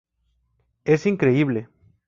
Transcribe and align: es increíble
es 0.83 1.05
increíble 1.05 1.69